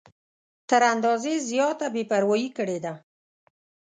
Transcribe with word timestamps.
تر 0.69 0.81
اندازې 0.93 1.33
زیاته 1.49 1.85
بې 1.93 2.03
پروايي 2.11 2.49
کړې 2.57 2.77
ده. 2.85 2.93